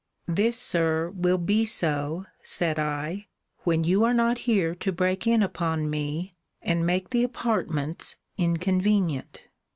This, 0.27 0.57
Sir, 0.57 1.11
will 1.11 1.37
be 1.37 1.63
so, 1.63 2.25
said 2.41 2.79
I, 2.79 3.27
when 3.59 3.83
you 3.83 4.03
are 4.03 4.15
not 4.15 4.39
here 4.49 4.73
to 4.73 4.91
break 4.91 5.27
in 5.27 5.43
upon 5.43 5.91
me, 5.91 6.33
and 6.59 6.87
make 6.87 7.11
the 7.11 7.23
apartments 7.23 8.15
inconvenient. 8.35 9.43